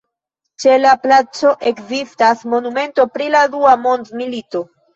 Ĉe 0.61 0.71
la 0.79 0.93
placo 1.03 1.51
ekzistas 1.73 2.43
monumento 2.55 3.07
pri 3.15 3.31
la 3.37 3.45
Dua 3.55 3.77
Mondmilito. 3.87 4.67